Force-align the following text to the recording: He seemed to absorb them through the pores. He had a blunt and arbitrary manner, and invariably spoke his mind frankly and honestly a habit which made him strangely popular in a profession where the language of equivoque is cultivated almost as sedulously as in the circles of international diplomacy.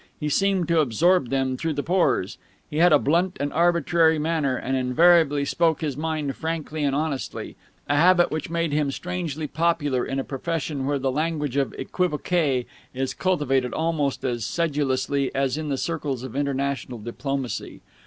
He 0.19 0.29
seemed 0.29 0.67
to 0.69 0.79
absorb 0.79 1.29
them 1.29 1.57
through 1.57 1.73
the 1.75 1.83
pores. 1.83 2.39
He 2.67 2.77
had 2.77 2.91
a 2.91 2.97
blunt 2.97 3.37
and 3.39 3.53
arbitrary 3.53 4.17
manner, 4.17 4.55
and 4.55 4.75
invariably 4.75 5.45
spoke 5.45 5.81
his 5.81 5.95
mind 5.95 6.35
frankly 6.35 6.83
and 6.83 6.95
honestly 6.95 7.55
a 7.87 7.97
habit 7.97 8.31
which 8.31 8.49
made 8.49 8.73
him 8.73 8.89
strangely 8.89 9.45
popular 9.45 10.03
in 10.03 10.17
a 10.19 10.23
profession 10.23 10.87
where 10.87 10.97
the 10.97 11.11
language 11.11 11.55
of 11.55 11.75
equivoque 11.77 12.65
is 12.95 13.13
cultivated 13.13 13.73
almost 13.75 14.23
as 14.23 14.43
sedulously 14.43 15.29
as 15.35 15.55
in 15.55 15.69
the 15.69 15.77
circles 15.77 16.23
of 16.23 16.35
international 16.35 16.97
diplomacy. 16.97 17.81